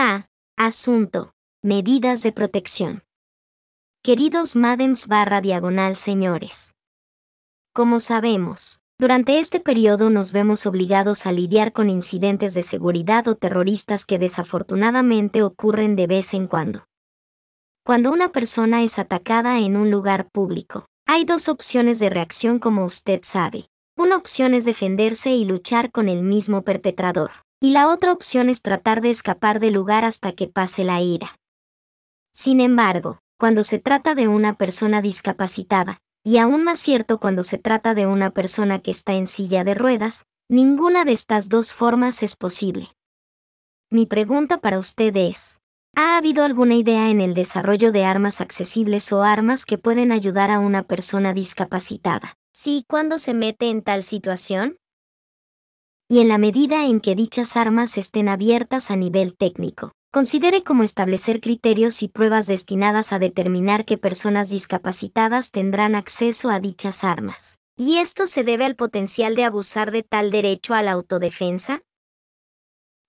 A. 0.00 0.28
Asunto. 0.56 1.32
Medidas 1.60 2.22
de 2.22 2.30
protección. 2.30 3.02
Queridos 4.00 4.54
Madems 4.54 5.08
barra 5.08 5.40
diagonal 5.40 5.96
señores. 5.96 6.72
Como 7.72 7.98
sabemos, 7.98 8.80
durante 9.00 9.40
este 9.40 9.58
periodo 9.58 10.08
nos 10.08 10.30
vemos 10.30 10.66
obligados 10.66 11.26
a 11.26 11.32
lidiar 11.32 11.72
con 11.72 11.90
incidentes 11.90 12.54
de 12.54 12.62
seguridad 12.62 13.26
o 13.26 13.34
terroristas 13.34 14.06
que 14.06 14.20
desafortunadamente 14.20 15.42
ocurren 15.42 15.96
de 15.96 16.06
vez 16.06 16.32
en 16.32 16.46
cuando. 16.46 16.86
Cuando 17.84 18.12
una 18.12 18.30
persona 18.30 18.84
es 18.84 19.00
atacada 19.00 19.58
en 19.58 19.76
un 19.76 19.90
lugar 19.90 20.28
público, 20.30 20.86
hay 21.06 21.24
dos 21.24 21.48
opciones 21.48 21.98
de 21.98 22.08
reacción 22.08 22.60
como 22.60 22.84
usted 22.84 23.22
sabe. 23.24 23.68
Una 23.96 24.14
opción 24.14 24.54
es 24.54 24.64
defenderse 24.64 25.32
y 25.32 25.44
luchar 25.44 25.90
con 25.90 26.08
el 26.08 26.22
mismo 26.22 26.62
perpetrador, 26.62 27.32
y 27.60 27.70
la 27.70 27.88
otra 27.88 28.12
opción 28.12 28.48
es 28.48 28.62
tratar 28.62 29.00
de 29.00 29.10
escapar 29.10 29.60
del 29.60 29.74
lugar 29.74 30.04
hasta 30.04 30.32
que 30.32 30.46
pase 30.46 30.84
la 30.84 31.00
ira. 31.00 31.38
Sin 32.32 32.60
embargo, 32.60 33.18
cuando 33.38 33.64
se 33.64 33.78
trata 33.78 34.14
de 34.14 34.28
una 34.28 34.54
persona 34.54 35.02
discapacitada, 35.02 35.98
y 36.24 36.38
aún 36.38 36.62
más 36.62 36.78
cierto 36.78 37.18
cuando 37.18 37.42
se 37.42 37.58
trata 37.58 37.94
de 37.94 38.06
una 38.06 38.30
persona 38.30 38.80
que 38.80 38.90
está 38.90 39.14
en 39.14 39.26
silla 39.26 39.64
de 39.64 39.74
ruedas, 39.74 40.24
ninguna 40.48 41.04
de 41.04 41.12
estas 41.12 41.48
dos 41.48 41.72
formas 41.72 42.22
es 42.22 42.36
posible. 42.36 42.90
Mi 43.90 44.06
pregunta 44.06 44.58
para 44.58 44.78
usted 44.78 45.16
es, 45.16 45.58
¿ha 45.96 46.16
habido 46.16 46.44
alguna 46.44 46.74
idea 46.74 47.10
en 47.10 47.20
el 47.20 47.34
desarrollo 47.34 47.92
de 47.92 48.04
armas 48.04 48.40
accesibles 48.40 49.10
o 49.12 49.22
armas 49.22 49.64
que 49.64 49.78
pueden 49.78 50.12
ayudar 50.12 50.50
a 50.50 50.58
una 50.58 50.82
persona 50.82 51.32
discapacitada? 51.32 52.34
Sí, 52.52 52.84
¿cuándo 52.88 53.18
se 53.18 53.34
mete 53.34 53.70
en 53.70 53.82
tal 53.82 54.02
situación? 54.02 54.76
Y 56.08 56.20
en 56.20 56.28
la 56.28 56.38
medida 56.38 56.86
en 56.86 57.00
que 57.00 57.14
dichas 57.14 57.56
armas 57.56 57.98
estén 57.98 58.28
abiertas 58.28 58.90
a 58.90 58.96
nivel 58.96 59.36
técnico, 59.36 59.92
Considere 60.10 60.62
cómo 60.62 60.84
establecer 60.84 61.42
criterios 61.42 62.02
y 62.02 62.08
pruebas 62.08 62.46
destinadas 62.46 63.12
a 63.12 63.18
determinar 63.18 63.84
qué 63.84 63.98
personas 63.98 64.48
discapacitadas 64.48 65.50
tendrán 65.50 65.94
acceso 65.94 66.48
a 66.48 66.60
dichas 66.60 67.04
armas. 67.04 67.58
¿Y 67.76 67.98
esto 67.98 68.26
se 68.26 68.42
debe 68.42 68.64
al 68.64 68.74
potencial 68.74 69.36
de 69.36 69.44
abusar 69.44 69.90
de 69.90 70.02
tal 70.02 70.30
derecho 70.30 70.72
a 70.72 70.82
la 70.82 70.92
autodefensa? 70.92 71.82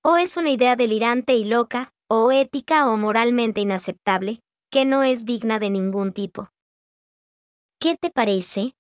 ¿O 0.04 0.18
es 0.18 0.36
una 0.36 0.50
idea 0.50 0.76
delirante 0.76 1.36
y 1.36 1.46
loca, 1.46 1.94
o 2.10 2.34
ética 2.34 2.90
o 2.90 2.98
moralmente 2.98 3.62
inaceptable, 3.62 4.42
que 4.70 4.84
no 4.84 5.04
es 5.04 5.26
digna 5.26 5.58
de 5.58 5.70
ningún 5.70 6.12
tipo? 6.12 6.50
¿Qué 7.80 7.96
te 7.96 8.10
parece? 8.10 8.76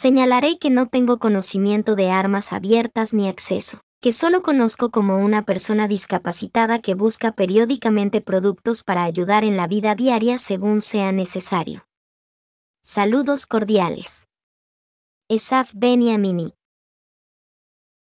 Señalaré 0.00 0.56
que 0.58 0.70
no 0.70 0.86
tengo 0.86 1.18
conocimiento 1.18 1.94
de 1.94 2.10
armas 2.10 2.54
abiertas 2.54 3.12
ni 3.12 3.28
acceso 3.28 3.82
que 4.00 4.14
solo 4.14 4.40
conozco 4.40 4.90
como 4.90 5.18
una 5.18 5.44
persona 5.44 5.86
discapacitada 5.88 6.78
que 6.78 6.94
busca 6.94 7.32
periódicamente 7.32 8.22
productos 8.22 8.82
para 8.82 9.04
ayudar 9.04 9.44
en 9.44 9.58
la 9.58 9.66
vida 9.66 9.94
diaria 9.94 10.38
según 10.38 10.80
sea 10.80 11.12
necesario. 11.12 11.84
Saludos 12.82 13.44
cordiales. 13.44 14.26
Esaf 15.28 15.70
Beniamini. 15.74 16.54